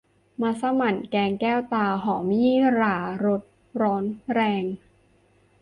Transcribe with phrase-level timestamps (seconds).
[0.41, 3.41] มัสหมั่นแกงแก้วตา หอมยี่หร่ารส
[3.81, 4.63] ร้อนแรง